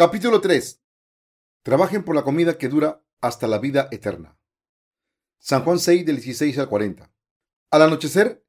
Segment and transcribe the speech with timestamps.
[0.00, 0.82] Capítulo 3.
[1.62, 4.38] Trabajen por la comida que dura hasta la vida eterna.
[5.38, 7.12] San Juan 6 del 16 al 40.
[7.70, 8.42] Al anochecer,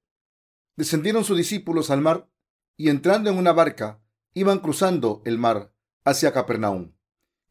[0.77, 2.29] descendieron sus discípulos al mar
[2.77, 4.01] y entrando en una barca,
[4.33, 5.73] iban cruzando el mar
[6.05, 6.93] hacia Capernaum.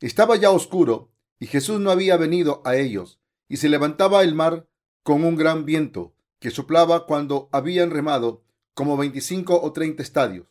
[0.01, 4.67] Estaba ya oscuro y Jesús no había venido a ellos y se levantaba el mar
[5.03, 10.47] con un gran viento que soplaba cuando habían remado como veinticinco o treinta estadios.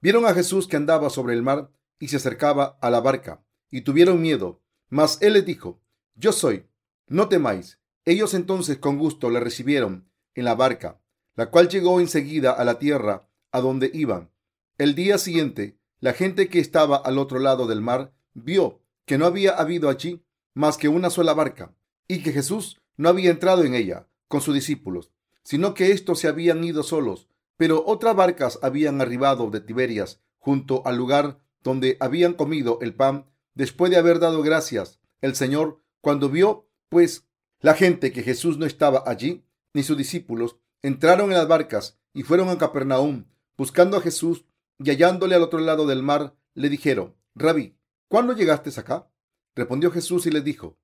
[0.00, 3.82] Vieron a Jesús que andaba sobre el mar y se acercaba a la barca, y
[3.82, 4.60] tuvieron miedo.
[4.88, 5.80] Mas él les dijo,
[6.16, 6.66] Yo soy,
[7.06, 7.78] no temáis.
[8.04, 11.00] Ellos entonces con gusto le recibieron en la barca,
[11.36, 14.30] la cual llegó enseguida a la tierra a donde iban.
[14.78, 19.26] El día siguiente, la gente que estaba al otro lado del mar vio que no
[19.26, 21.74] había habido allí más que una sola barca,
[22.08, 26.28] y que Jesús no había entrado en ella con sus discípulos, sino que éstos se
[26.28, 32.34] habían ido solos, pero otras barcas habían arribado de Tiberias junto al lugar donde habían
[32.34, 35.00] comido el pan después de haber dado gracias.
[35.20, 37.26] El Señor, cuando vio, pues,
[37.60, 39.44] la gente que Jesús no estaba allí,
[39.74, 44.44] ni sus discípulos, entraron en las barcas y fueron a Capernaum, buscando a Jesús
[44.78, 47.76] y hallándole al otro lado del mar, le dijeron, Rabí,
[48.08, 49.10] ¿cuándo llegaste acá?
[49.54, 50.78] Respondió Jesús y les dijo,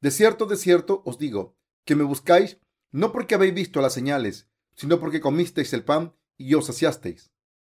[0.00, 2.58] De cierto, de cierto os digo, que me buscáis
[2.92, 7.30] no porque habéis visto las señales, sino porque comisteis el pan y os saciasteis.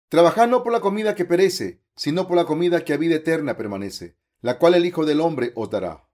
[0.09, 3.57] Trabajad no por la comida que perece, sino por la comida que a vida eterna
[3.57, 6.07] permanece, la cual el Hijo del Hombre os dará.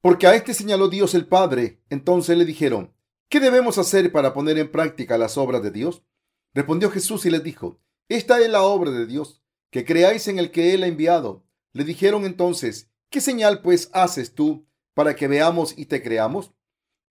[0.00, 1.82] Porque a este señaló Dios el Padre.
[1.90, 2.94] Entonces le dijeron,
[3.28, 6.04] ¿qué debemos hacer para poner en práctica las obras de Dios?
[6.54, 10.50] Respondió Jesús y les dijo, esta es la obra de Dios, que creáis en el
[10.50, 11.44] que Él ha enviado.
[11.72, 16.52] Le dijeron entonces, ¿qué señal pues haces tú para que veamos y te creamos?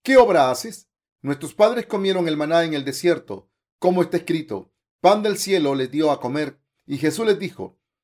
[0.03, 0.89] ¿Qué obra haces?
[1.21, 5.89] Nuestros padres comieron el maná en el desierto, como está escrito, pan del cielo les
[5.89, 6.59] dio a comer.
[6.85, 7.78] Y Jesús les dijo,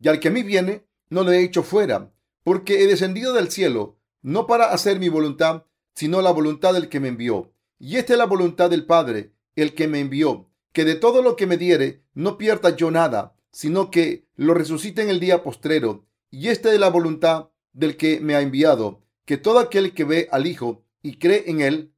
[0.00, 2.12] Y al que a mí viene, no lo he hecho fuera,
[2.44, 5.64] porque he descendido del cielo, no para hacer mi voluntad,
[5.94, 7.52] sino la voluntad del que me envió.
[7.78, 11.36] Y esta es la voluntad del Padre, el que me envió, que de todo lo
[11.36, 16.06] que me diere, no pierda yo nada, sino que lo resucite en el día postrero.
[16.30, 20.28] Y esta es la voluntad del que me ha enviado, que todo aquel que ve
[20.30, 21.92] al Hijo y cree en él,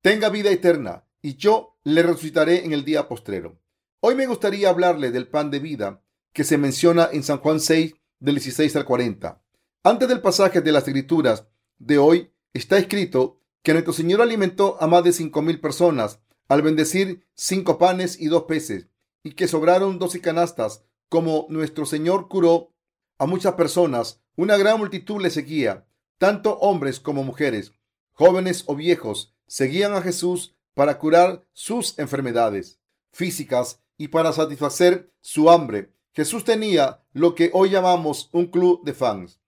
[0.00, 3.58] tenga vida eterna, y yo le resucitaré en el día postrero.
[4.00, 6.03] Hoy me gustaría hablarle del pan de vida
[6.34, 9.40] que se menciona en San Juan 6, del 16 al 40.
[9.84, 11.46] Antes del pasaje de las escrituras
[11.78, 16.18] de hoy está escrito que nuestro Señor alimentó a más de cinco mil personas
[16.48, 18.88] al bendecir cinco panes y dos peces
[19.22, 20.84] y que sobraron doce canastas.
[21.08, 22.72] Como nuestro Señor curó
[23.18, 25.86] a muchas personas, una gran multitud le seguía,
[26.18, 27.72] tanto hombres como mujeres,
[28.12, 32.80] jóvenes o viejos, seguían a Jesús para curar sus enfermedades
[33.12, 38.94] físicas y para satisfacer su hambre Jesús tenía lo que hoy llamamos un club de
[38.94, 39.40] fans.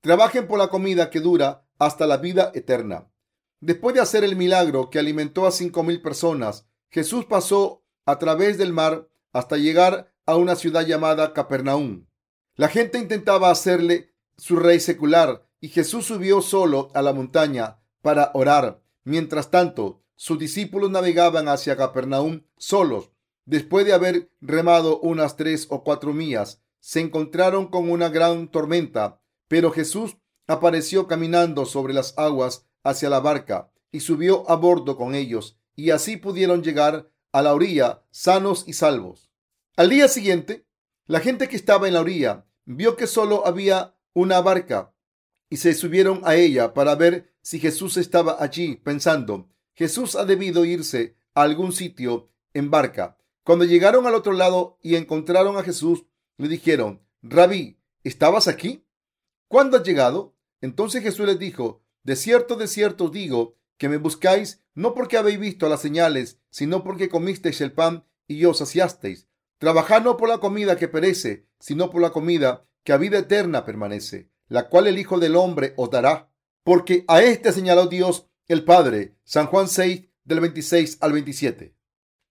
[0.00, 3.10] Trabajen por la comida que dura hasta la vida eterna.
[3.60, 8.58] Después de hacer el milagro que alimentó a cinco mil personas, Jesús pasó a través
[8.58, 12.06] del mar hasta llegar a una ciudad llamada Capernaum.
[12.56, 18.30] La gente intentaba hacerle su rey secular y Jesús subió solo a la montaña para
[18.34, 18.82] orar.
[19.04, 23.11] Mientras tanto, sus discípulos navegaban hacia Capernaum solos.
[23.44, 29.20] Después de haber remado unas tres o cuatro millas, se encontraron con una gran tormenta,
[29.48, 35.14] pero Jesús apareció caminando sobre las aguas hacia la barca y subió a bordo con
[35.14, 39.30] ellos, y así pudieron llegar a la orilla sanos y salvos.
[39.76, 40.66] Al día siguiente,
[41.06, 44.92] la gente que estaba en la orilla vio que solo había una barca
[45.48, 50.64] y se subieron a ella para ver si Jesús estaba allí, pensando, Jesús ha debido
[50.64, 53.18] irse a algún sitio en barca.
[53.44, 56.04] Cuando llegaron al otro lado y encontraron a Jesús,
[56.36, 58.86] le dijeron, Rabí, ¿estabas aquí?
[59.48, 60.36] ¿Cuándo has llegado?
[60.60, 65.40] Entonces Jesús les dijo, de cierto, de cierto digo, que me buscáis no porque habéis
[65.40, 69.28] visto las señales, sino porque comisteis el pan y os saciasteis.
[69.58, 73.64] Trabajad no por la comida que perece, sino por la comida que a vida eterna
[73.64, 76.30] permanece, la cual el Hijo del Hombre os dará.
[76.64, 79.16] Porque a este señaló Dios el Padre.
[79.24, 81.74] San Juan 6, del 26 al 27.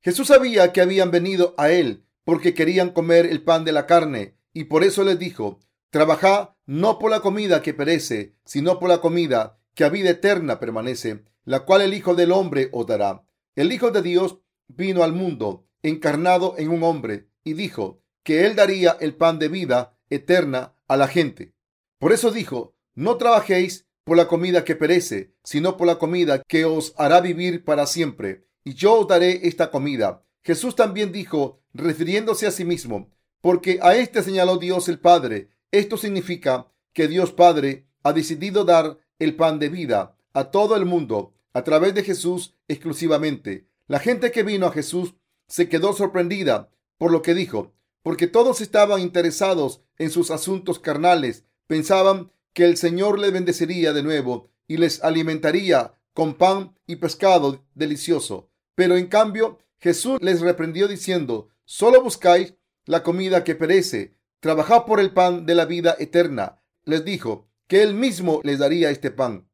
[0.02, 4.36] Jesús sabía que habían venido a él porque querían comer el pan de la carne
[4.54, 5.60] y por eso les dijo,
[5.92, 10.60] Trabajad no por la comida que perece, sino por la comida que a vida eterna
[10.60, 13.26] permanece, la cual el Hijo del Hombre os dará.
[13.56, 18.56] El Hijo de Dios vino al mundo, encarnado en un hombre, y dijo que él
[18.56, 21.54] daría el pan de vida eterna a la gente.
[22.00, 26.66] Por eso dijo, no trabajéis por la comida que perece, sino por la comida que
[26.66, 30.24] os hará vivir para siempre, y yo os daré esta comida.
[30.44, 33.10] Jesús también dijo, refiriéndose a sí mismo,
[33.42, 35.50] porque a este señaló Dios el Padre.
[35.72, 40.86] Esto significa que Dios Padre ha decidido dar el pan de vida a todo el
[40.86, 43.68] mundo a través de Jesús exclusivamente.
[43.88, 45.16] La gente que vino a Jesús
[45.48, 47.74] se quedó sorprendida por lo que dijo,
[48.04, 51.46] porque todos estaban interesados en sus asuntos carnales.
[51.68, 57.64] Pensaban que el Señor les bendeciría de nuevo y les alimentaría con pan y pescado
[57.74, 58.51] delicioso.
[58.76, 65.00] Pero en cambio, Jesús les reprendió diciendo, solo buscáis la comida que perece, trabajad por
[65.00, 66.62] el pan de la vida eterna.
[66.84, 69.50] Les dijo que él mismo les daría este pan.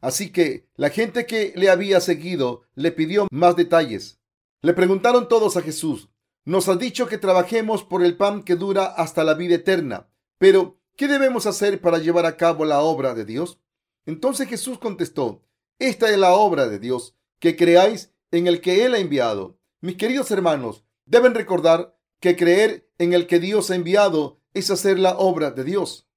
[0.00, 4.20] Así que la gente que le había seguido le pidió más detalles.
[4.60, 6.10] Le preguntaron todos a Jesús,
[6.44, 10.08] nos ha dicho que trabajemos por el pan que dura hasta la vida eterna,
[10.38, 13.60] pero ¿qué debemos hacer para llevar a cabo la obra de Dios?
[14.06, 15.44] Entonces Jesús contestó,
[15.78, 19.58] esta es la obra de Dios, que creáis en el que Él ha enviado.
[19.80, 24.98] Mis queridos hermanos, deben recordar que creer en el que Dios ha enviado es hacer
[24.98, 26.08] la obra de Dios.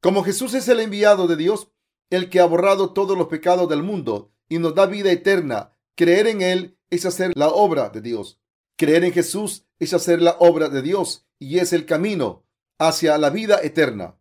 [0.00, 1.68] Como Jesús es el enviado de Dios,
[2.10, 6.26] el que ha borrado todos los pecados del mundo y nos da vida eterna, creer
[6.28, 8.40] en Él es hacer la obra de Dios.
[8.76, 12.44] Creer en Jesús es hacer la obra de Dios y es el camino
[12.78, 14.18] hacia la vida eterna.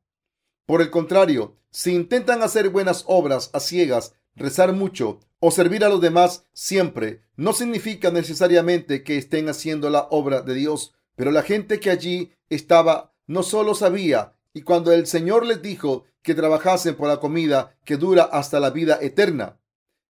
[0.65, 5.89] Por el contrario, si intentan hacer buenas obras a ciegas, rezar mucho o servir a
[5.89, 10.93] los demás siempre, no significa necesariamente que estén haciendo la obra de Dios.
[11.15, 16.05] Pero la gente que allí estaba no solo sabía, y cuando el Señor les dijo
[16.21, 19.59] que trabajasen por la comida que dura hasta la vida eterna,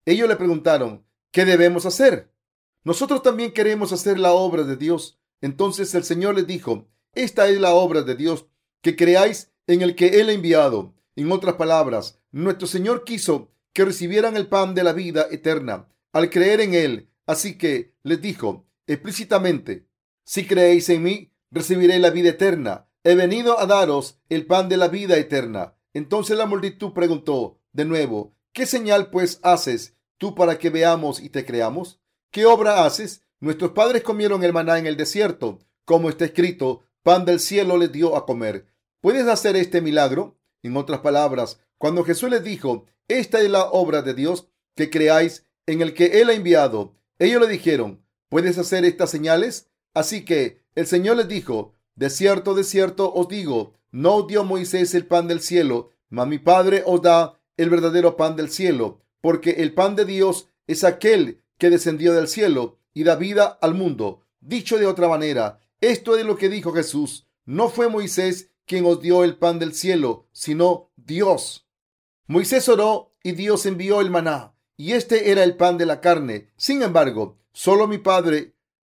[0.07, 2.31] ellos le preguntaron, ¿qué debemos hacer?
[2.85, 5.19] Nosotros también queremos hacer la obra de Dios.
[5.41, 8.47] Entonces el Señor les dijo, esta es la obra de Dios,
[8.83, 10.95] que creáis en el que Él ha enviado.
[11.17, 16.31] En otras palabras, nuestro Señor quiso que recibieran el pan de la vida eterna al
[16.31, 17.11] creer en Él.
[17.27, 19.89] Así que les dijo explícitamente,
[20.25, 22.89] si creéis en mí, recibiré la vida eterna.
[23.03, 25.75] He venido a daros el pan de la vida eterna.
[25.93, 31.29] Entonces la multitud preguntó de nuevo, ¿qué señal pues haces tú para que veamos y
[31.29, 32.01] te creamos?
[32.31, 33.23] ¿Qué obra haces?
[33.41, 37.93] Nuestros padres comieron el maná en el desierto, como está escrito, pan del cielo les
[37.93, 38.67] dio a comer.
[39.01, 40.39] ¿Puedes hacer este milagro?
[40.63, 45.47] En otras palabras, cuando Jesús les dijo, esta es la obra de Dios, que creáis
[45.67, 49.71] en el que Él ha enviado, ellos le dijeron, ¿puedes hacer estas señales?
[49.95, 54.95] Así que el Señor les dijo, de cierto, de cierto os digo, no dio Moisés
[54.95, 59.51] el pan del cielo, mas mi Padre os da el verdadero pan del cielo, porque
[59.63, 64.23] el pan de Dios es aquel que descendió del cielo y da vida al mundo.
[64.41, 67.27] Dicho de otra manera, esto es lo que dijo Jesús.
[67.45, 71.64] No fue Moisés quien os dio el pan del cielo, sino Dios.
[72.27, 76.49] Moisés oró y Dios envió el maná, y este era el pan de la carne.
[76.57, 78.55] Sin embargo, solo mi Padre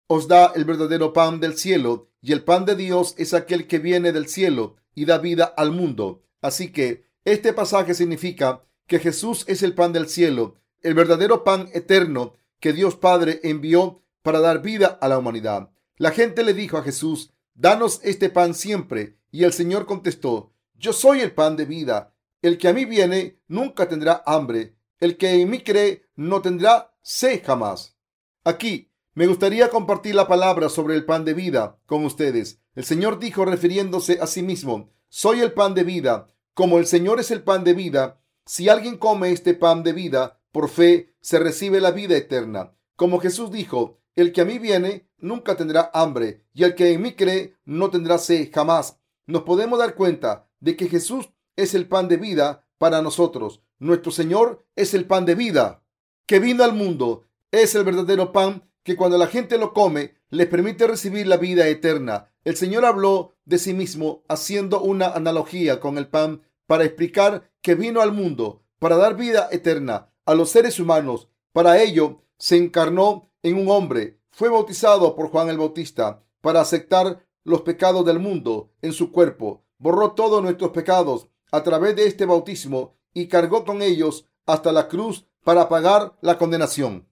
[0.05, 3.79] os da el verdadero pan del cielo, y el pan de Dios es aquel que
[3.79, 6.23] viene del cielo y da vida al mundo.
[6.41, 11.69] Así que este pasaje significa que Jesús es el pan del cielo, el verdadero pan
[11.73, 15.71] eterno que Dios Padre envió para dar vida a la humanidad.
[15.97, 19.17] La gente le dijo a Jesús, danos este pan siempre.
[19.31, 22.14] Y el Señor contestó, yo soy el pan de vida.
[22.45, 24.75] El que a mí viene nunca tendrá hambre.
[24.99, 27.97] El que en mí cree no tendrá sed jamás.
[28.43, 32.61] Aquí me gustaría compartir la palabra sobre el pan de vida con ustedes.
[32.75, 36.27] El Señor dijo refiriéndose a sí mismo, soy el pan de vida.
[36.53, 40.39] Como el Señor es el pan de vida, si alguien come este pan de vida,
[40.51, 42.75] por fe se recibe la vida eterna.
[42.95, 47.01] Como Jesús dijo, el que a mí viene nunca tendrá hambre y el que en
[47.01, 48.99] mí cree no tendrá sed jamás.
[49.25, 53.61] Nos podemos dar cuenta de que Jesús es el pan de vida para nosotros.
[53.79, 55.83] Nuestro Señor es el pan de vida
[56.25, 57.27] que vino al mundo.
[57.51, 61.67] Es el verdadero pan que cuando la gente lo come les permite recibir la vida
[61.67, 62.31] eterna.
[62.43, 67.75] El Señor habló de sí mismo haciendo una analogía con el pan para explicar que
[67.75, 71.29] vino al mundo para dar vida eterna a los seres humanos.
[71.53, 77.25] Para ello, se encarnó en un hombre, fue bautizado por Juan el Bautista para aceptar
[77.43, 82.25] los pecados del mundo en su cuerpo, borró todos nuestros pecados a través de este
[82.25, 87.07] bautismo y cargó con ellos hasta la cruz para pagar la condenación.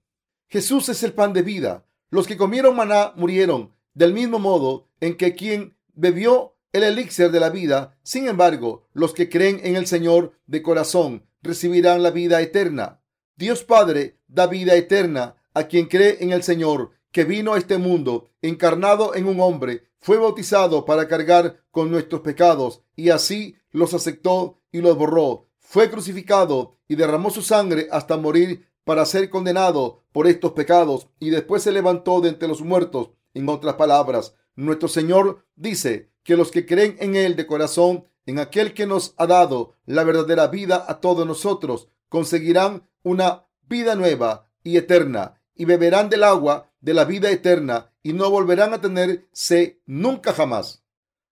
[0.49, 1.85] Jesús es el pan de vida.
[2.09, 7.39] Los que comieron maná murieron, del mismo modo en que quien bebió el elixir de
[7.39, 7.97] la vida.
[8.03, 13.01] Sin embargo, los que creen en el Señor de corazón recibirán la vida eterna.
[13.35, 17.77] Dios Padre da vida eterna a quien cree en el Señor, que vino a este
[17.77, 23.93] mundo encarnado en un hombre, fue bautizado para cargar con nuestros pecados y así los
[23.93, 25.47] aceptó y los borró.
[25.59, 31.29] Fue crucificado y derramó su sangre hasta morir para ser condenado por estos pecados y
[31.29, 33.11] después se levantó de entre los muertos.
[33.33, 38.39] En otras palabras, nuestro Señor dice que los que creen en Él de corazón, en
[38.39, 44.49] aquel que nos ha dado la verdadera vida a todos nosotros, conseguirán una vida nueva
[44.63, 49.25] y eterna y beberán del agua de la vida eterna y no volverán a tener
[49.31, 50.83] sed nunca jamás.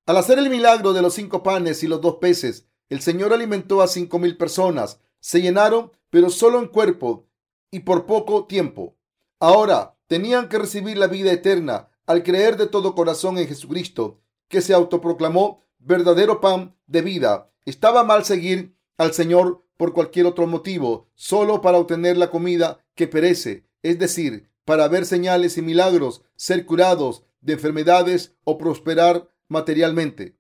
[0.05, 3.81] Al hacer el milagro de los cinco panes y los dos peces, el Señor alimentó
[3.81, 5.01] a cinco mil personas.
[5.19, 7.27] Se llenaron, pero solo en cuerpo
[7.69, 8.95] y por poco tiempo.
[9.39, 14.61] Ahora tenían que recibir la vida eterna al creer de todo corazón en Jesucristo, que
[14.61, 17.51] se autoproclamó verdadero pan de vida.
[17.65, 23.07] Estaba mal seguir al Señor por cualquier otro motivo, solo para obtener la comida que
[23.07, 30.37] perece, es decir, para ver señales y milagros, ser curados de enfermedades o prosperar materialmente.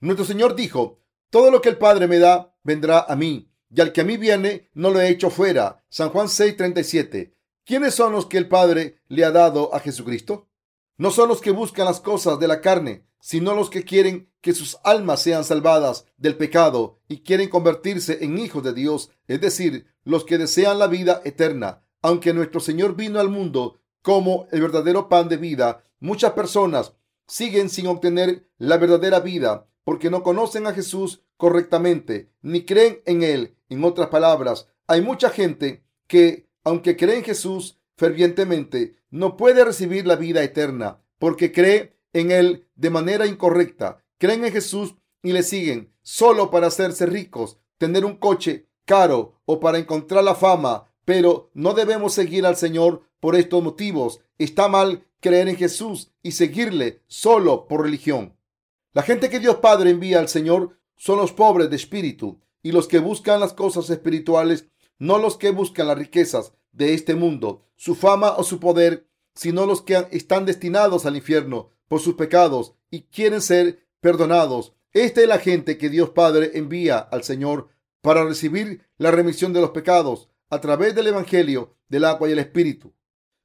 [0.00, 3.92] Nuestro Señor dijo, todo lo que el Padre me da vendrá a mí, y al
[3.92, 5.84] que a mí viene no lo he hecho fuera.
[5.88, 7.34] San Juan 6:37.
[7.64, 10.48] ¿Quiénes son los que el Padre le ha dado a Jesucristo?
[10.96, 14.52] No son los que buscan las cosas de la carne, sino los que quieren que
[14.52, 19.86] sus almas sean salvadas del pecado y quieren convertirse en hijos de Dios, es decir,
[20.04, 21.83] los que desean la vida eterna.
[22.04, 26.92] Aunque nuestro Señor vino al mundo como el verdadero pan de vida, muchas personas
[27.26, 33.22] siguen sin obtener la verdadera vida porque no conocen a Jesús correctamente ni creen en
[33.22, 33.56] Él.
[33.70, 40.06] En otras palabras, hay mucha gente que, aunque cree en Jesús fervientemente, no puede recibir
[40.06, 44.04] la vida eterna porque cree en Él de manera incorrecta.
[44.18, 49.58] Creen en Jesús y le siguen solo para hacerse ricos, tener un coche caro o
[49.58, 54.20] para encontrar la fama pero no debemos seguir al Señor por estos motivos.
[54.38, 58.36] Está mal creer en Jesús y seguirle solo por religión.
[58.92, 62.88] La gente que Dios Padre envía al Señor son los pobres de espíritu y los
[62.88, 64.66] que buscan las cosas espirituales,
[64.98, 69.66] no los que buscan las riquezas de este mundo, su fama o su poder, sino
[69.66, 74.74] los que están destinados al infierno por sus pecados y quieren ser perdonados.
[74.92, 77.68] Esta es la gente que Dios Padre envía al Señor
[78.00, 82.38] para recibir la remisión de los pecados a través del Evangelio del agua y el
[82.38, 82.94] Espíritu.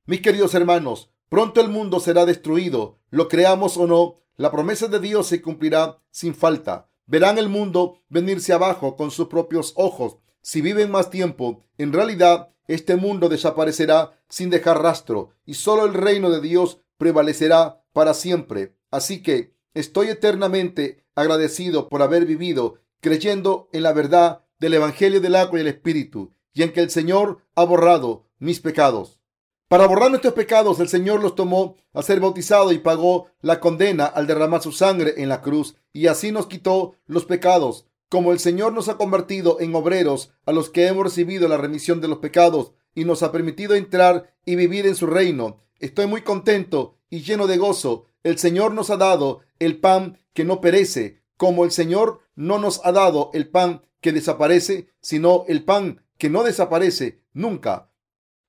[0.06, 5.00] Mis queridos hermanos, pronto el mundo será destruido, lo creamos o no, la promesa de
[5.00, 6.92] Dios se cumplirá sin falta.
[7.08, 10.18] Verán el mundo venirse abajo con sus propios ojos.
[10.44, 15.96] Si viven más tiempo, en realidad este mundo desaparecerá sin dejar rastro y solo el
[15.96, 18.76] reino de Dios prevalecerá para siempre.
[18.92, 25.36] Así que estoy eternamente agradecido por haber vivido creyendo en la verdad del Evangelio del
[25.36, 29.22] agua y el Espíritu y en que el Señor ha borrado mis pecados.
[29.70, 34.04] Para borrar nuestros pecados, el Señor los tomó a ser bautizado y pagó la condena
[34.04, 37.88] al derramar su sangre en la cruz y así nos quitó los pecados.
[38.10, 42.02] Como el Señor nos ha convertido en obreros a los que hemos recibido la remisión
[42.02, 46.24] de los pecados y nos ha permitido entrar y vivir en su reino, estoy muy
[46.24, 48.08] contento y lleno de gozo.
[48.24, 52.86] El Señor nos ha dado el pan que no perece, como el Señor no nos
[52.86, 57.92] ha dado el pan que desaparece, sino el pan que no desaparece nunca.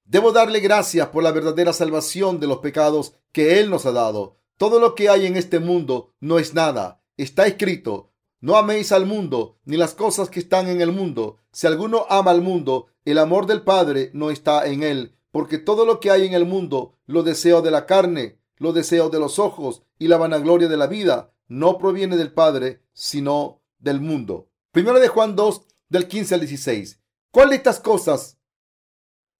[0.04, 4.36] Debo darle gracias por la verdadera salvación de los pecados que Él nos ha dado.
[4.58, 7.02] Todo lo que hay en este mundo no es nada.
[7.16, 11.38] Está escrito, no améis al mundo ni las cosas que están en el mundo.
[11.52, 15.86] Si alguno ama al mundo, el amor del Padre no está en él, porque todo
[15.86, 19.38] lo que hay en el mundo, los deseos de la carne, los deseos de los
[19.38, 24.50] ojos y la vanagloria de la vida, no proviene del Padre, sino del mundo.
[24.72, 26.99] Primero de Juan 2, del 15 al 16.
[27.32, 28.38] ¿Cuál de estas cosas?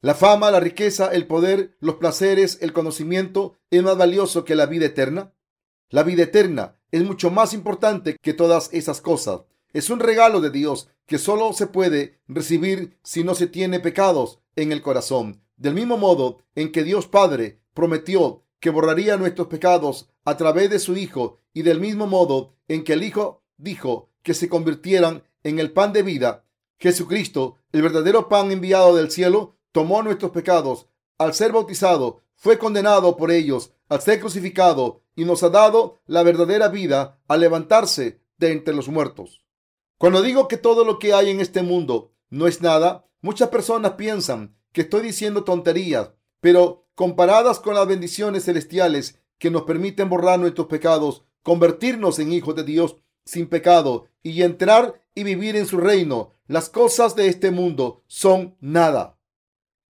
[0.01, 4.67] La fama, la riqueza, el poder, los placeres, el conocimiento es más valioso que la
[4.67, 5.35] vida eterna.
[5.89, 9.41] La vida eterna es mucho más importante que todas esas cosas.
[9.73, 14.39] Es un regalo de Dios que solo se puede recibir si no se tiene pecados
[14.55, 15.43] en el corazón.
[15.57, 20.79] Del mismo modo en que Dios Padre prometió que borraría nuestros pecados a través de
[20.79, 25.59] su Hijo y del mismo modo en que el Hijo dijo que se convirtieran en
[25.59, 26.45] el pan de vida,
[26.79, 30.89] Jesucristo, el verdadero pan enviado del cielo, tomó nuestros pecados.
[31.19, 36.23] Al ser bautizado, fue condenado por ellos, al ser crucificado, y nos ha dado la
[36.23, 39.45] verdadera vida al levantarse de entre los muertos.
[39.99, 43.93] Cuando digo que todo lo que hay en este mundo no es nada, muchas personas
[43.93, 50.39] piensan que estoy diciendo tonterías, pero comparadas con las bendiciones celestiales que nos permiten borrar
[50.39, 55.79] nuestros pecados, convertirnos en hijos de Dios sin pecado y entrar y vivir en su
[55.79, 56.33] reino.
[56.51, 59.17] Las cosas de este mundo son nada.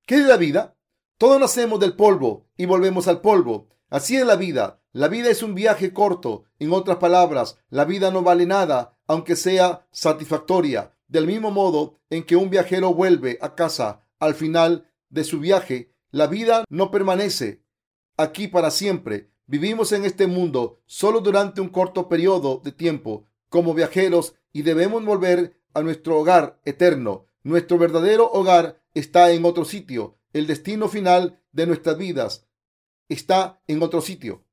[0.04, 0.76] ¿Qué es la vida?
[1.16, 3.70] Todos nacemos del polvo y volvemos al polvo.
[3.88, 4.82] Así es la vida.
[4.92, 6.44] La vida es un viaje corto.
[6.58, 10.94] En otras palabras, la vida no vale nada, aunque sea satisfactoria.
[11.08, 15.94] Del mismo modo en que un viajero vuelve a casa al final de su viaje,
[16.10, 17.64] la vida no permanece
[18.18, 19.32] aquí para siempre.
[19.46, 25.02] Vivimos en este mundo solo durante un corto periodo de tiempo como viajeros y debemos
[25.06, 27.26] volver a nuestro hogar eterno.
[27.42, 30.18] Nuestro verdadero hogar está en otro sitio.
[30.32, 32.46] El destino final de nuestras vidas
[33.08, 34.44] está en otro sitio.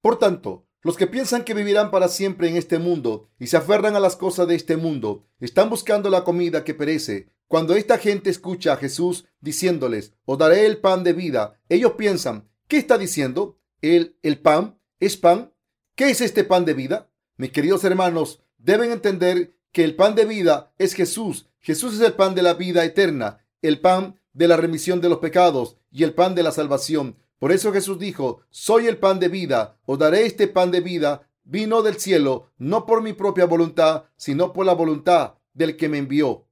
[0.00, 3.96] Por tanto, los que piensan que vivirán para siempre en este mundo y se aferran
[3.96, 7.30] a las cosas de este mundo, están buscando la comida que perece.
[7.48, 12.50] Cuando esta gente escucha a Jesús diciéndoles, os daré el pan de vida, ellos piensan,
[12.68, 13.58] ¿qué está diciendo?
[13.80, 14.78] ¿El, el pan?
[15.00, 15.54] ¿Es pan?
[15.94, 17.10] ¿Qué es este pan de vida?
[17.36, 21.50] Mis queridos hermanos, deben entender que el pan de vida es Jesús.
[21.58, 25.18] Jesús es el pan de la vida eterna, el pan de la remisión de los
[25.18, 27.18] pecados y el pan de la salvación.
[27.40, 31.28] Por eso Jesús dijo, soy el pan de vida, os daré este pan de vida,
[31.42, 35.98] vino del cielo, no por mi propia voluntad, sino por la voluntad del que me
[35.98, 36.46] envió.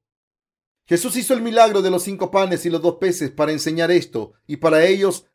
[0.86, 4.32] Jesús hizo el milagro de los cinco panes y los dos peces para enseñar esto,
[4.48, 5.26] y para ellos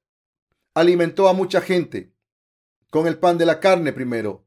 [0.74, 2.12] alimentó a mucha gente
[2.90, 4.46] con el pan de la carne primero.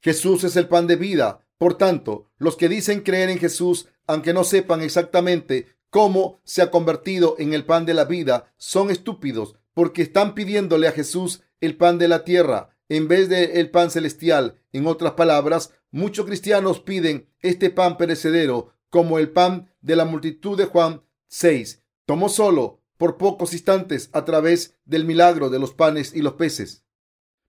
[0.00, 4.32] Jesús es el pan de vida, por tanto, los que dicen creer en Jesús, aunque
[4.32, 9.56] no sepan exactamente cómo se ha convertido en el pan de la vida, son estúpidos
[9.72, 13.90] porque están pidiéndole a Jesús el pan de la tierra en vez de el pan
[13.90, 14.60] celestial.
[14.72, 20.56] En otras palabras, muchos cristianos piden este pan perecedero como el pan de la multitud
[20.56, 21.82] de Juan 6.
[22.04, 26.84] Tomó solo por pocos instantes a través del milagro de los panes y los peces.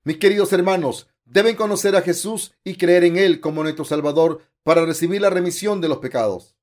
[0.04, 4.86] Mis queridos hermanos, deben conocer a Jesús y creer en Él como nuestro Salvador para
[4.86, 6.56] recibir la remisión de los pecados,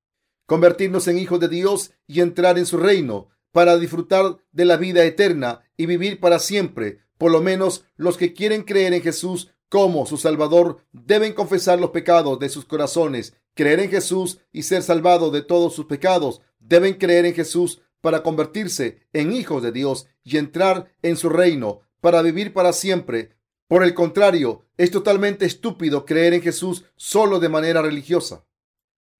[0.46, 5.04] convertirnos en hijos de Dios y entrar en su reino para disfrutar de la vida
[5.04, 7.00] eterna y vivir para siempre.
[7.18, 11.90] Por lo menos los que quieren creer en Jesús como su Salvador deben confesar los
[11.90, 16.40] pecados de sus corazones, creer en Jesús y ser salvados de todos sus pecados.
[16.58, 21.80] Deben creer en Jesús para convertirse en hijos de Dios y entrar en su reino
[22.00, 23.30] para vivir para siempre.
[23.74, 28.44] Por el contrario, es totalmente estúpido creer en Jesús solo de manera religiosa.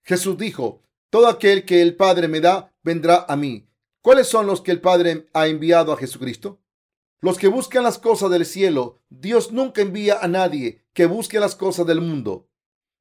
[0.04, 3.66] Jesús dijo, todo aquel que el Padre me da, vendrá a mí.
[4.00, 6.60] ¿Cuáles son los que el Padre ha enviado a Jesucristo?
[7.18, 9.00] Los que buscan las cosas del cielo.
[9.10, 12.46] Dios nunca envía a nadie que busque las cosas del mundo.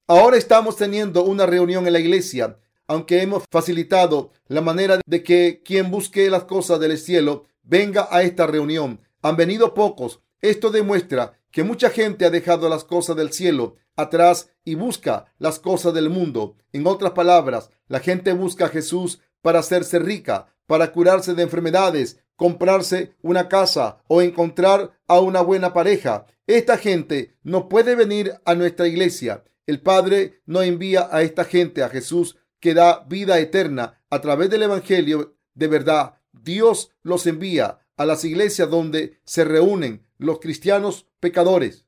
[0.08, 5.62] Ahora estamos teniendo una reunión en la iglesia, aunque hemos facilitado la manera de que
[5.64, 9.02] quien busque las cosas del cielo venga a esta reunión.
[9.22, 10.20] Han venido pocos.
[10.42, 15.60] Esto demuestra que mucha gente ha dejado las cosas del cielo atrás y busca las
[15.60, 16.58] cosas del mundo.
[16.74, 22.20] En otras palabras, la gente busca a Jesús para hacerse rica, para curarse de enfermedades,
[22.36, 26.26] comprarse una casa o encontrar a una buena pareja.
[26.48, 29.44] Esta gente no puede venir a nuestra iglesia.
[29.68, 34.50] El Padre no envía a esta gente a Jesús que da vida eterna a través
[34.50, 36.16] del Evangelio de verdad.
[36.32, 41.86] Dios los envía a las iglesias donde se reúnen los cristianos pecadores.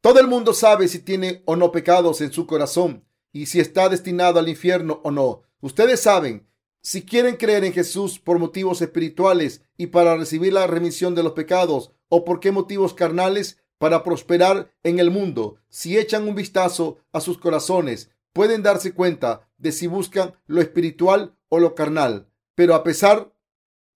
[0.00, 3.88] Todo el mundo sabe si tiene o no pecados en su corazón y si está
[3.88, 5.42] destinado al infierno o no.
[5.60, 6.46] Ustedes saben,
[6.80, 11.32] si quieren creer en Jesús por motivos espirituales y para recibir la remisión de los
[11.32, 16.98] pecados o por qué motivos carnales para prosperar en el mundo, si echan un vistazo
[17.12, 22.28] a sus corazones, pueden darse cuenta de si buscan lo espiritual o lo carnal.
[22.54, 23.32] Pero a pesar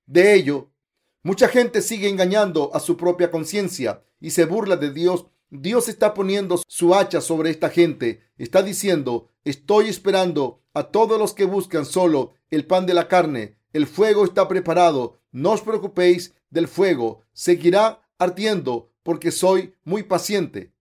[0.07, 0.70] de ello,
[1.23, 5.27] Mucha gente sigue engañando a su propia conciencia y se burla de Dios.
[5.51, 8.23] Dios está poniendo su hacha sobre esta gente.
[8.39, 13.59] Está diciendo, estoy esperando a todos los que buscan solo el pan de la carne.
[13.75, 15.21] El fuego está preparado.
[15.31, 17.23] No os preocupéis del fuego.
[17.35, 20.73] Seguirá ardiendo porque soy muy paciente.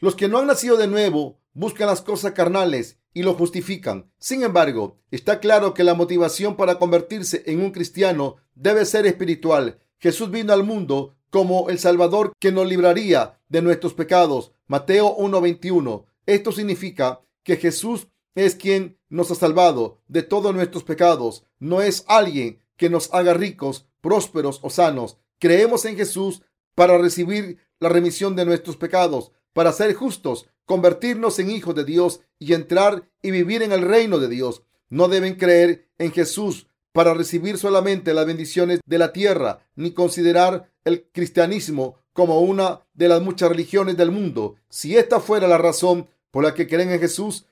[0.00, 4.10] Los que no han nacido de nuevo buscan las cosas carnales y lo justifican.
[4.18, 9.80] Sin embargo, está claro que la motivación para convertirse en un cristiano debe ser espiritual.
[9.98, 14.52] Jesús vino al mundo como el Salvador que nos libraría de nuestros pecados.
[14.66, 16.04] Mateo 1:21.
[16.26, 21.44] Esto significa que Jesús es quien nos ha salvado de todos nuestros pecados.
[21.58, 25.18] No es alguien que nos haga ricos, prósperos o sanos.
[25.38, 26.42] Creemos en Jesús
[26.74, 32.20] para recibir la remisión de nuestros pecados, para ser justos, convertirnos en hijos de Dios
[32.38, 34.62] y entrar y vivir en el reino de Dios.
[34.88, 40.70] No deben creer en Jesús para recibir solamente las bendiciones de la tierra, ni considerar
[40.84, 44.56] el cristianismo como una de las muchas religiones del mundo.
[44.68, 47.46] Si esta fuera la razón por la que creen en Jesús,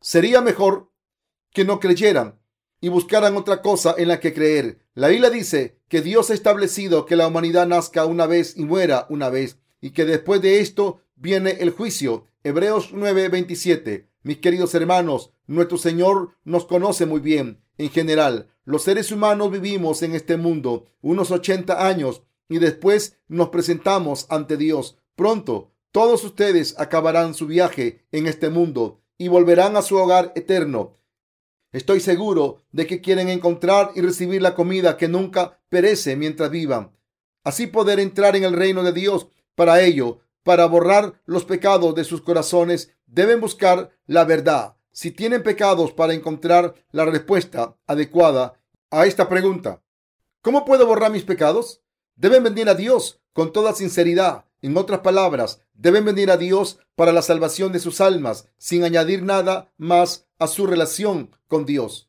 [0.00, 0.90] sería mejor
[1.52, 2.38] que no creyeran
[2.80, 4.78] y buscaran otra cosa en la que creer.
[4.94, 9.06] La Biblia dice que Dios ha establecido que la humanidad nazca una vez y muera
[9.10, 12.26] una vez y que después de esto viene el juicio.
[12.42, 14.08] Hebreos 9:27.
[14.24, 17.62] Mis queridos hermanos, nuestro Señor nos conoce muy bien.
[17.78, 23.50] En general, los seres humanos vivimos en este mundo unos 80 años y después nos
[23.50, 24.98] presentamos ante Dios.
[25.14, 30.98] Pronto, todos ustedes acabarán su viaje en este mundo y volverán a su hogar eterno.
[31.70, 36.90] Estoy seguro de que quieren encontrar y recibir la comida que nunca perece mientras vivan.
[37.44, 39.28] Así poder entrar en el reino de Dios.
[39.54, 44.76] Para ello, para borrar los pecados de sus corazones, deben buscar la verdad.
[44.90, 49.82] Si tienen pecados para encontrar la respuesta adecuada a esta pregunta,
[50.42, 51.80] ¿cómo puedo borrar mis pecados?
[52.16, 54.44] Deben venir a Dios con toda sinceridad.
[54.60, 59.22] En otras palabras, deben venir a Dios para la salvación de sus almas, sin añadir
[59.22, 62.08] nada más a su relación con Dios.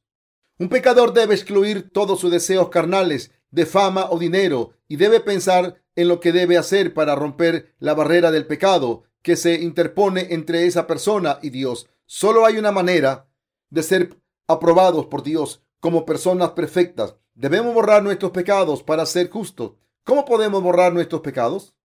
[0.60, 5.75] Un pecador debe excluir todos sus deseos carnales de fama o dinero y debe pensar
[5.95, 10.65] en lo que debe hacer para romper la barrera del pecado que se interpone entre
[10.65, 11.87] esa persona y Dios.
[12.07, 13.27] Solo hay una manera
[13.69, 17.15] de ser aprobados por Dios como personas perfectas.
[17.35, 19.73] Debemos borrar nuestros pecados para ser justos.
[20.03, 21.75] ¿Cómo podemos borrar nuestros pecados?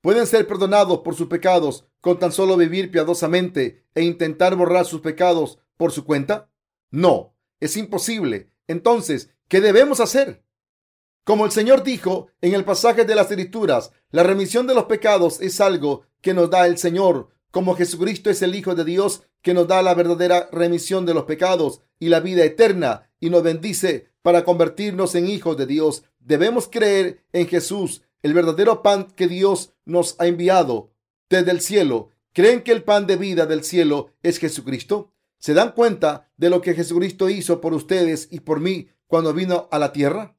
[0.00, 5.00] ¿Pueden ser perdonados por sus pecados con tan solo vivir piadosamente e intentar borrar sus
[5.00, 6.50] pecados por su cuenta?
[6.90, 8.50] No, es imposible.
[8.66, 10.44] Entonces, ¿qué debemos hacer?
[11.28, 15.42] Como el Señor dijo en el pasaje de las Escrituras, la remisión de los pecados
[15.42, 19.52] es algo que nos da el Señor, como Jesucristo es el Hijo de Dios que
[19.52, 24.08] nos da la verdadera remisión de los pecados y la vida eterna y nos bendice
[24.22, 26.02] para convertirnos en hijos de Dios.
[26.18, 30.94] Debemos creer en Jesús, el verdadero pan que Dios nos ha enviado
[31.28, 32.08] desde el cielo.
[32.32, 35.12] ¿Creen que el pan de vida del cielo es Jesucristo?
[35.38, 39.68] ¿Se dan cuenta de lo que Jesucristo hizo por ustedes y por mí cuando vino
[39.70, 40.37] a la tierra?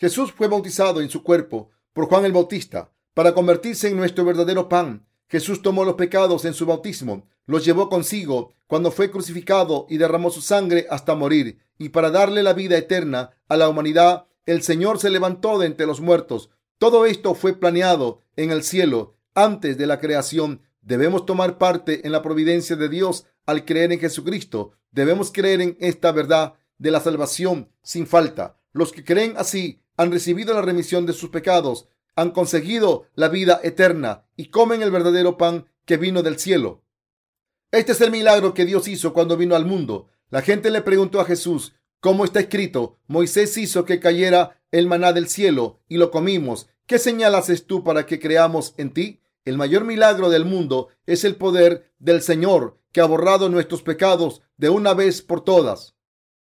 [0.00, 4.66] Jesús fue bautizado en su cuerpo por Juan el Bautista para convertirse en nuestro verdadero
[4.66, 5.06] pan.
[5.28, 10.30] Jesús tomó los pecados en su bautismo, los llevó consigo cuando fue crucificado y derramó
[10.30, 11.58] su sangre hasta morir.
[11.76, 15.86] Y para darle la vida eterna a la humanidad, el Señor se levantó de entre
[15.86, 16.48] los muertos.
[16.78, 20.62] Todo esto fue planeado en el cielo antes de la creación.
[20.80, 24.72] Debemos tomar parte en la providencia de Dios al creer en Jesucristo.
[24.92, 28.56] Debemos creer en esta verdad de la salvación sin falta.
[28.72, 31.86] Los que creen así han recibido la remisión de sus pecados,
[32.16, 36.82] han conseguido la vida eterna y comen el verdadero pan que vino del cielo.
[37.70, 40.08] Este es el milagro que Dios hizo cuando vino al mundo.
[40.30, 42.96] La gente le preguntó a Jesús, ¿cómo está escrito?
[43.08, 46.70] Moisés hizo que cayera el maná del cielo y lo comimos.
[46.86, 49.20] ¿Qué señal haces tú para que creamos en ti?
[49.44, 54.40] El mayor milagro del mundo es el poder del Señor que ha borrado nuestros pecados
[54.56, 55.94] de una vez por todas.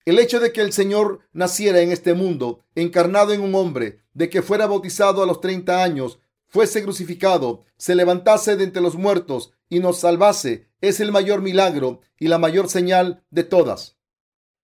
[0.10, 4.28] El hecho de que el Señor naciera en este mundo, encarnado en un hombre, de
[4.28, 6.18] que fuera bautizado a los 30 años,
[6.48, 12.02] fuese crucificado, se levantase de entre los muertos y nos salvase, es el mayor milagro
[12.18, 13.98] y la mayor señal de todas.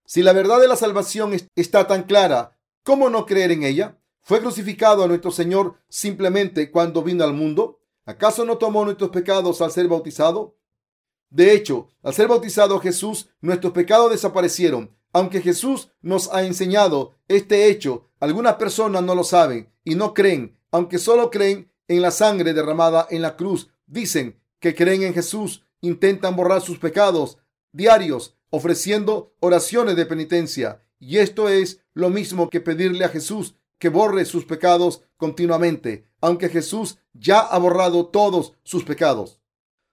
[0.04, 4.00] Si la verdad de la salvación está tan clara, ¿cómo no creer en ella?
[4.22, 7.78] ¿Fue crucificado a nuestro Señor simplemente cuando vino al mundo?
[8.04, 10.56] ¿Acaso no tomó nuestros pecados al ser bautizado?
[11.30, 17.70] De hecho, al ser bautizado Jesús, nuestros pecados desaparecieron aunque Jesús nos ha enseñado este
[17.70, 22.52] hecho, algunas personas no lo saben y no creen, aunque solo creen en la sangre
[22.52, 23.70] derramada en la cruz.
[23.86, 27.38] Dicen que creen en Jesús, intentan borrar sus pecados
[27.72, 30.82] diarios, ofreciendo oraciones de penitencia.
[30.98, 36.50] Y esto es lo mismo que pedirle a Jesús que borre sus pecados continuamente, aunque
[36.50, 39.40] Jesús ya ha borrado todos sus pecados.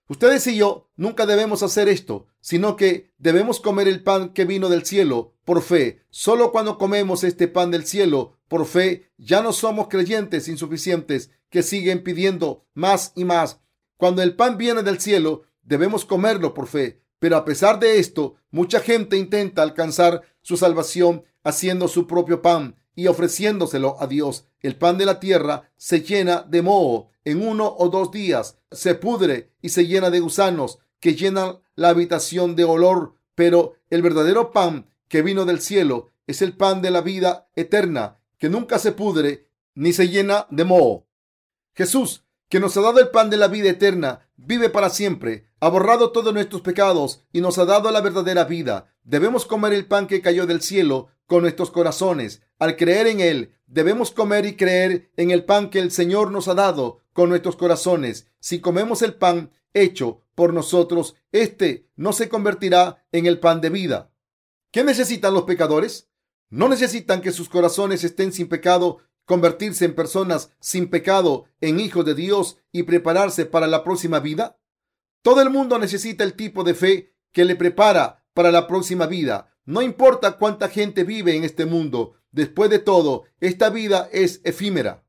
[0.07, 4.67] Ustedes y yo nunca debemos hacer esto, sino que debemos comer el pan que vino
[4.67, 6.03] del cielo por fe.
[6.09, 11.63] Solo cuando comemos este pan del cielo por fe, ya no somos creyentes insuficientes que
[11.63, 13.61] siguen pidiendo más y más.
[13.97, 17.01] Cuando el pan viene del cielo, debemos comerlo por fe.
[17.19, 22.75] Pero a pesar de esto, mucha gente intenta alcanzar su salvación haciendo su propio pan
[22.95, 24.45] y ofreciéndoselo a Dios.
[24.61, 28.95] El pan de la tierra se llena de moho en uno o dos días, se
[28.95, 34.51] pudre y se llena de gusanos que llenan la habitación de olor, pero el verdadero
[34.51, 38.91] pan que vino del cielo es el pan de la vida eterna, que nunca se
[38.91, 41.05] pudre ni se llena de moho.
[41.75, 45.69] Jesús, que nos ha dado el pan de la vida eterna, vive para siempre, ha
[45.69, 48.93] borrado todos nuestros pecados y nos ha dado la verdadera vida.
[49.03, 52.41] Debemos comer el pan que cayó del cielo con nuestros corazones.
[52.59, 56.47] Al creer en Él, debemos comer y creer en el pan que el Señor nos
[56.47, 58.27] ha dado con nuestros corazones.
[58.39, 63.69] Si comemos el pan hecho por nosotros, este no se convertirá en el pan de
[63.69, 64.11] vida.
[64.71, 66.09] ¿Qué necesitan los pecadores?
[66.49, 72.05] No necesitan que sus corazones estén sin pecado, convertirse en personas sin pecado, en hijos
[72.05, 74.59] de Dios y prepararse para la próxima vida.
[75.21, 79.52] Todo el mundo necesita el tipo de fe que le prepara para la próxima vida.
[79.65, 85.05] No importa cuánta gente vive en este mundo, después de todo, esta vida es efímera.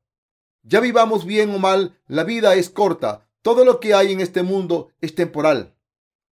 [0.63, 3.27] Ya vivamos bien o mal, la vida es corta.
[3.41, 5.75] Todo lo que hay en este mundo es temporal.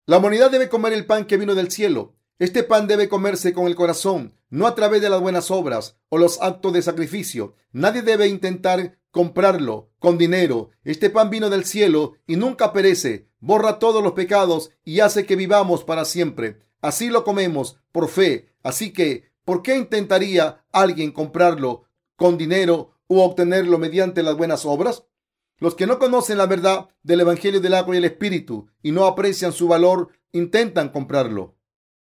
[0.06, 2.16] La humanidad debe comer el pan que vino del cielo.
[2.38, 6.18] Este pan debe comerse con el corazón, no a través de las buenas obras o
[6.18, 7.54] los actos de sacrificio.
[7.72, 10.70] Nadie debe intentar comprarlo con dinero.
[10.84, 15.36] Este pan vino del cielo y nunca perece, borra todos los pecados y hace que
[15.36, 16.62] vivamos para siempre.
[16.82, 18.50] Así lo comemos por fe.
[18.62, 21.84] Así que, ¿por qué intentaría alguien comprarlo
[22.16, 25.04] con dinero u obtenerlo mediante las buenas obras?
[25.58, 29.06] Los que no conocen la verdad del Evangelio del agua y el Espíritu y no
[29.06, 31.56] aprecian su valor, intentan comprarlo.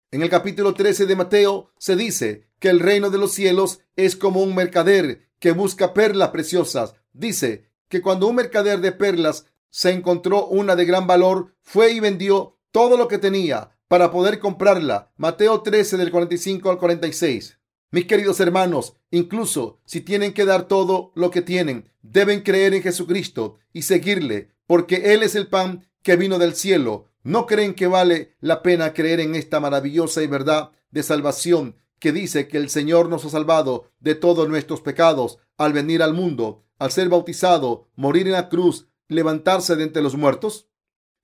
[0.10, 4.15] En el capítulo 13 de Mateo se dice que el reino de los cielos es
[4.15, 6.96] como un mercader que busca perlas preciosas.
[7.13, 12.00] Dice que cuando un mercader de perlas se encontró una de gran valor, fue y
[12.00, 15.12] vendió todo lo que tenía para poder comprarla.
[15.17, 17.60] Mateo 13 del 45 al 46.
[17.91, 22.84] Mis queridos hermanos, incluso si tienen que dar todo lo que tienen, deben creer en
[22.84, 27.88] Jesucristo y seguirle, porque Él es el pan que vino del cielo ¿No creen que
[27.88, 32.69] vale la pena creer en esta maravillosa y verdad de salvación que dice que el
[32.69, 37.89] Señor nos ha salvado de todos nuestros pecados al venir al mundo, al ser bautizado,
[37.95, 40.69] morir en la cruz, levantarse de entre los muertos?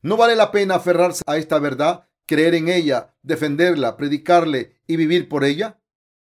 [0.02, 5.28] ¿No vale la pena aferrarse a esta verdad, creer en ella, defenderla, predicarle y vivir
[5.28, 5.80] por ella?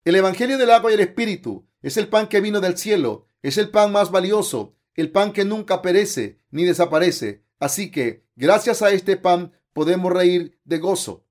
[0.04, 3.58] El Evangelio del agua y el Espíritu es el pan que vino del cielo, es
[3.58, 8.90] el pan más valioso, el pan que nunca perece ni desaparece, Así que, gracias a
[8.90, 11.28] este pan, podemos reír de gozo,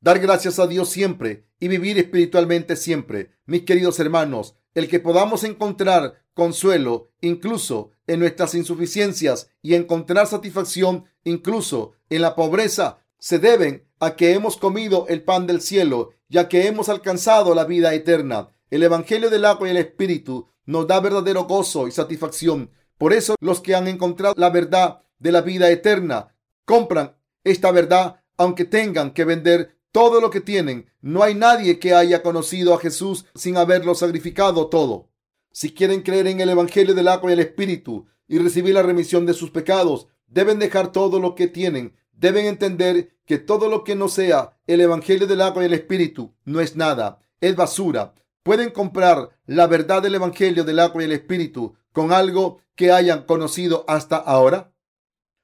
[0.00, 3.32] dar gracias a Dios siempre y vivir espiritualmente siempre.
[3.44, 11.04] Mis queridos hermanos, el que podamos encontrar consuelo incluso en nuestras insuficiencias y encontrar satisfacción
[11.22, 16.48] incluso en la pobreza se deben a que hemos comido el pan del cielo, ya
[16.48, 18.50] que hemos alcanzado la vida eterna.
[18.68, 22.72] El Evangelio del agua y el Espíritu nos da verdadero gozo y satisfacción.
[22.98, 26.34] Por eso los que han encontrado la verdad de la vida eterna.
[26.64, 30.90] Compran esta verdad aunque tengan que vender todo lo que tienen.
[31.00, 35.10] No hay nadie que haya conocido a Jesús sin haberlo sacrificado todo.
[35.52, 39.26] Si quieren creer en el Evangelio del agua y el Espíritu y recibir la remisión
[39.26, 41.94] de sus pecados, deben dejar todo lo que tienen.
[42.22, 46.32] Deben entender que todo lo que no sea el Evangelio del agua y el Espíritu
[46.44, 48.14] no es nada, es basura.
[48.44, 53.24] Pueden comprar la verdad del Evangelio del agua y el Espíritu con algo que hayan
[53.24, 54.72] conocido hasta ahora.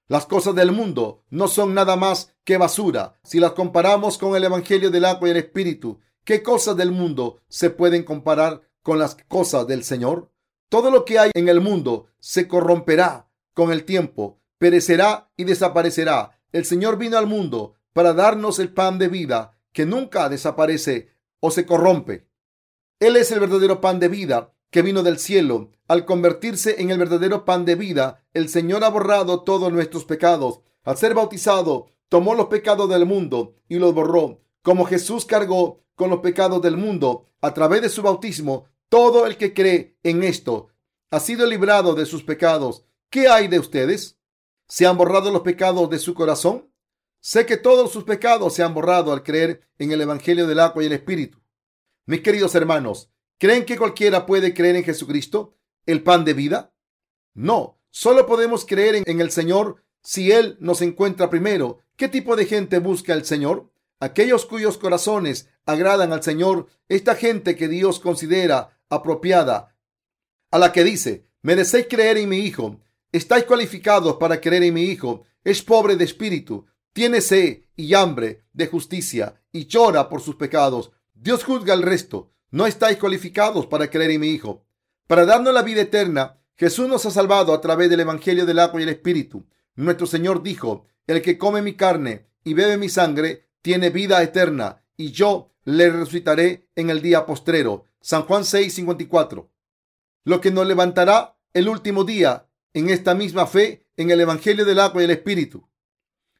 [0.06, 4.44] Las cosas del mundo no son nada más que basura si las comparamos con el
[4.44, 5.98] Evangelio del agua y el Espíritu.
[6.22, 10.30] ¿Qué cosas del mundo se pueden comparar con las cosas del Señor?
[10.68, 16.37] Todo lo que hay en el mundo se corromperá con el tiempo, perecerá y desaparecerá.
[16.52, 21.50] El Señor vino al mundo para darnos el pan de vida que nunca desaparece o
[21.50, 22.26] se corrompe.
[23.00, 25.70] Él es el verdadero pan de vida que vino del cielo.
[25.86, 30.60] Al convertirse en el verdadero pan de vida, el Señor ha borrado todos nuestros pecados.
[30.84, 34.40] Al ser bautizado, tomó los pecados del mundo y los borró.
[34.62, 39.36] Como Jesús cargó con los pecados del mundo a través de su bautismo, todo el
[39.36, 40.68] que cree en esto
[41.10, 42.84] ha sido librado de sus pecados.
[43.10, 44.17] ¿Qué hay de ustedes?
[44.68, 46.70] ¿Se han borrado los pecados de su corazón?
[47.20, 50.82] Sé que todos sus pecados se han borrado al creer en el Evangelio del agua
[50.82, 51.40] y el Espíritu.
[52.06, 56.74] Mis queridos hermanos, ¿Creen que cualquiera puede creer en Jesucristo, el pan de vida?
[57.34, 61.78] No, solo podemos creer en, el Señor si Él nos encuentra primero.
[61.94, 63.70] ¿Qué tipo de gente busca el Señor?
[64.00, 69.76] Aquellos cuyos corazones agradan al Señor, esta gente que Dios considera apropiada,
[70.50, 72.80] a la que dice, merecéis creer en mi Hijo,
[73.12, 78.44] estáis cualificados para creer en mi Hijo, es pobre de espíritu, tiene sed y hambre
[78.52, 80.90] de justicia y llora por sus pecados.
[81.14, 82.32] Dios juzga el resto.
[82.50, 84.64] No estáis cualificados para creer en mi Hijo.
[85.06, 88.80] Para darnos la vida eterna, Jesús nos ha salvado a través del Evangelio del agua
[88.80, 89.46] y el Espíritu.
[89.76, 94.82] Nuestro Señor dijo, el que come mi carne y bebe mi sangre, tiene vida eterna,
[94.96, 97.84] y yo le resucitaré en el día postrero.
[98.00, 99.50] San Juan 6:54.
[100.24, 104.80] Lo que nos levantará el último día en esta misma fe en el Evangelio del
[104.80, 105.68] agua y el Espíritu.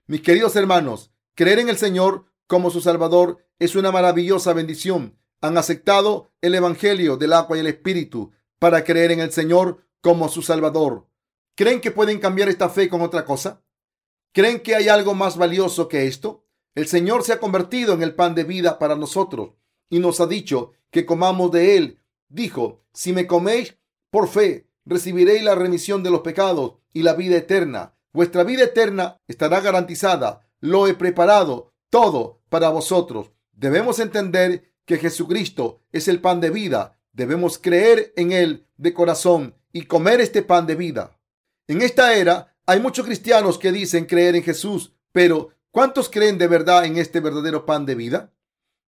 [0.06, 5.56] Mis queridos hermanos, creer en el Señor como su Salvador es una maravillosa bendición han
[5.56, 10.42] aceptado el Evangelio del agua y el Espíritu para creer en el Señor como su
[10.42, 11.06] Salvador.
[11.54, 13.62] ¿Creen que pueden cambiar esta fe con otra cosa?
[14.32, 16.44] ¿Creen que hay algo más valioso que esto?
[16.74, 19.52] El Señor se ha convertido en el pan de vida para nosotros
[19.90, 22.00] y nos ha dicho que comamos de él.
[22.28, 23.76] Dijo, si me coméis
[24.10, 27.94] por fe, recibiréis la remisión de los pecados y la vida eterna.
[28.12, 30.48] Vuestra vida eterna estará garantizada.
[30.60, 33.30] Lo he preparado todo para vosotros.
[33.52, 36.98] Debemos entender que Jesucristo es el pan de vida.
[37.12, 41.18] Debemos creer en Él de corazón y comer este pan de vida.
[41.66, 46.48] En esta era hay muchos cristianos que dicen creer en Jesús, pero ¿cuántos creen de
[46.48, 48.32] verdad en este verdadero pan de vida?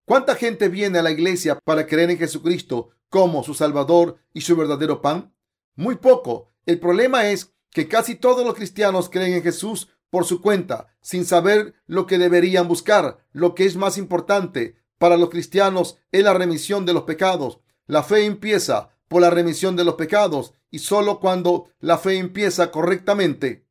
[0.05, 4.55] ¿Cuánta gente viene a la iglesia para creer en Jesucristo como su Salvador y su
[4.55, 5.33] verdadero pan?
[5.75, 6.51] Muy poco.
[6.65, 11.25] El problema es que casi todos los cristianos creen en Jesús por su cuenta, sin
[11.25, 13.25] saber lo que deberían buscar.
[13.31, 17.59] Lo que es más importante para los cristianos es la remisión de los pecados.
[17.87, 22.71] La fe empieza por la remisión de los pecados y solo cuando la fe empieza
[22.71, 23.65] correctamente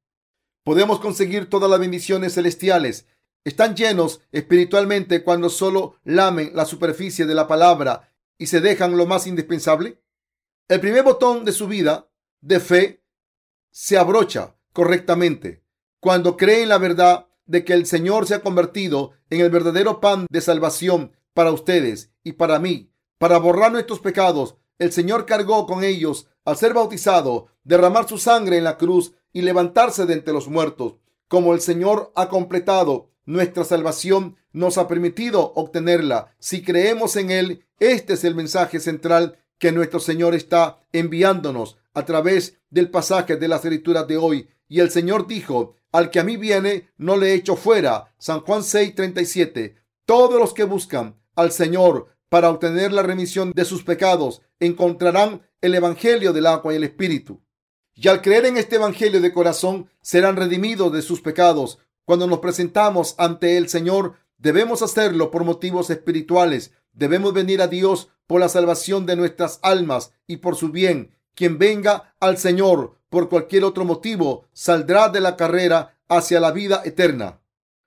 [0.70, 3.06] podemos conseguir todas las bendiciones celestiales.
[3.44, 9.06] Están llenos espiritualmente cuando solo lamen la superficie de la palabra y se dejan lo
[9.06, 10.00] más indispensable.
[10.70, 12.06] El primer botón de su vida
[12.42, 13.02] de fe
[13.72, 15.64] se abrocha correctamente
[15.98, 19.98] cuando cree en la verdad de que el Señor se ha convertido en el verdadero
[19.98, 24.59] pan de salvación para ustedes y para mí, para borrar nuestros pecados.
[24.78, 29.42] El Señor cargó con ellos al ser bautizado, derramar su sangre en la cruz y
[29.42, 30.98] levantarse de entre los muertos.
[31.26, 36.33] Como el Señor ha completado nuestra salvación, nos ha permitido obtenerla.
[36.38, 42.04] Si creemos en Él, este es el mensaje central que nuestro Señor está enviándonos a
[42.04, 44.48] través del pasaje de las escrituras de hoy.
[44.68, 48.12] Y el Señor dijo, al que a mí viene, no le echo fuera.
[48.18, 49.76] San Juan 6:37.
[50.06, 55.74] Todos los que buscan al Señor para obtener la remisión de sus pecados encontrarán el
[55.74, 57.40] Evangelio del agua y el Espíritu.
[57.94, 61.78] Y al creer en este Evangelio de corazón, serán redimidos de sus pecados.
[62.06, 66.72] Cuando nos presentamos ante el Señor, debemos hacerlo por motivos espirituales.
[66.92, 71.16] Debemos venir a Dios por la salvación de nuestras almas y por su bien.
[71.35, 76.83] Quien venga al Señor por cualquier otro motivo saldrá de la carrera hacia la vida
[76.85, 77.40] eterna.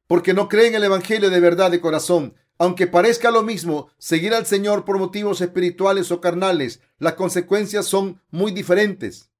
[0.08, 2.36] Porque no cree en el Evangelio de verdad de corazón.
[2.58, 8.22] Aunque parezca lo mismo, seguir al Señor por motivos espirituales o carnales, las consecuencias son
[8.30, 9.32] muy diferentes.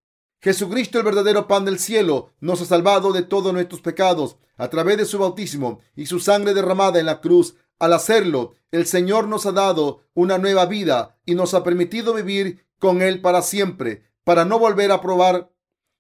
[0.42, 4.98] Jesucristo, el verdadero pan del cielo, nos ha salvado de todos nuestros pecados a través
[4.98, 7.56] de su bautismo y su sangre derramada en la cruz.
[7.84, 12.66] Al hacerlo, el Señor nos ha dado una nueva vida y nos ha permitido vivir
[12.80, 15.52] con Él para siempre, para no volver a probar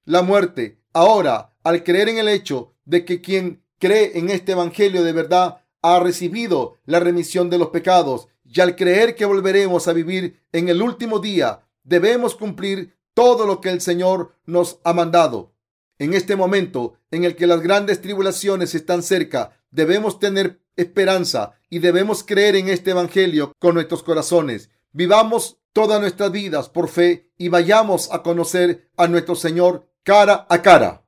[0.05, 0.79] la muerte.
[0.93, 5.57] Ahora, al creer en el hecho de que quien cree en este Evangelio de verdad
[5.81, 10.69] ha recibido la remisión de los pecados y al creer que volveremos a vivir en
[10.69, 15.53] el último día, debemos cumplir todo lo que el Señor nos ha mandado.
[15.99, 21.79] En este momento en el que las grandes tribulaciones están cerca, debemos tener esperanza y
[21.79, 24.69] debemos creer en este Evangelio con nuestros corazones.
[24.91, 30.62] Vivamos todas nuestras vidas por fe y vayamos a conocer a nuestro Señor cara a
[30.62, 31.02] cara.